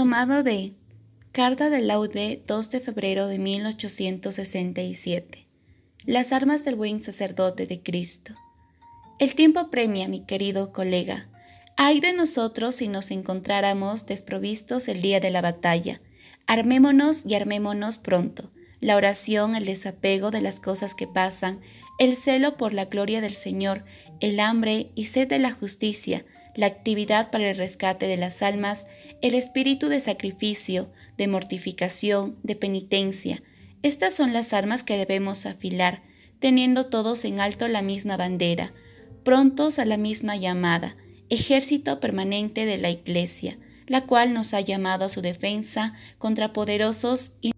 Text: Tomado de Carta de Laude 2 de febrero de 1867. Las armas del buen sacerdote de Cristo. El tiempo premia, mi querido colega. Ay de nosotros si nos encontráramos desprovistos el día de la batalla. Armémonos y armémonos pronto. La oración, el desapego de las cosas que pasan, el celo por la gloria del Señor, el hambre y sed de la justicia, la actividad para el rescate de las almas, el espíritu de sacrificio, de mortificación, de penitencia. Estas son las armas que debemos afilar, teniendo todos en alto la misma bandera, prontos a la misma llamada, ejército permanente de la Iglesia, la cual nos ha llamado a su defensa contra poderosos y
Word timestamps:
Tomado 0.00 0.42
de 0.42 0.72
Carta 1.30 1.68
de 1.68 1.82
Laude 1.82 2.42
2 2.46 2.70
de 2.70 2.80
febrero 2.80 3.26
de 3.26 3.38
1867. 3.38 5.46
Las 6.06 6.32
armas 6.32 6.64
del 6.64 6.74
buen 6.74 7.00
sacerdote 7.00 7.66
de 7.66 7.82
Cristo. 7.82 8.32
El 9.18 9.34
tiempo 9.34 9.68
premia, 9.68 10.08
mi 10.08 10.24
querido 10.24 10.72
colega. 10.72 11.28
Ay 11.76 12.00
de 12.00 12.14
nosotros 12.14 12.76
si 12.76 12.88
nos 12.88 13.10
encontráramos 13.10 14.06
desprovistos 14.06 14.88
el 14.88 15.02
día 15.02 15.20
de 15.20 15.30
la 15.30 15.42
batalla. 15.42 16.00
Armémonos 16.46 17.26
y 17.26 17.34
armémonos 17.34 17.98
pronto. 17.98 18.50
La 18.80 18.96
oración, 18.96 19.54
el 19.54 19.66
desapego 19.66 20.30
de 20.30 20.40
las 20.40 20.60
cosas 20.60 20.94
que 20.94 21.08
pasan, 21.08 21.60
el 21.98 22.16
celo 22.16 22.56
por 22.56 22.72
la 22.72 22.86
gloria 22.86 23.20
del 23.20 23.34
Señor, 23.34 23.84
el 24.20 24.40
hambre 24.40 24.92
y 24.94 25.04
sed 25.04 25.28
de 25.28 25.40
la 25.40 25.52
justicia, 25.52 26.24
la 26.54 26.66
actividad 26.66 27.30
para 27.30 27.50
el 27.50 27.56
rescate 27.56 28.06
de 28.06 28.16
las 28.16 28.42
almas, 28.42 28.86
el 29.22 29.34
espíritu 29.34 29.88
de 29.88 30.00
sacrificio, 30.00 30.90
de 31.16 31.28
mortificación, 31.28 32.38
de 32.42 32.56
penitencia. 32.56 33.42
Estas 33.82 34.14
son 34.14 34.32
las 34.32 34.52
armas 34.52 34.82
que 34.82 34.96
debemos 34.96 35.46
afilar, 35.46 36.02
teniendo 36.38 36.86
todos 36.86 37.24
en 37.24 37.40
alto 37.40 37.68
la 37.68 37.82
misma 37.82 38.16
bandera, 38.16 38.72
prontos 39.24 39.78
a 39.78 39.84
la 39.84 39.96
misma 39.96 40.36
llamada, 40.36 40.96
ejército 41.28 42.00
permanente 42.00 42.66
de 42.66 42.78
la 42.78 42.90
Iglesia, 42.90 43.58
la 43.86 44.06
cual 44.06 44.32
nos 44.32 44.54
ha 44.54 44.60
llamado 44.60 45.04
a 45.04 45.08
su 45.08 45.20
defensa 45.20 45.94
contra 46.18 46.52
poderosos 46.52 47.32
y 47.40 47.52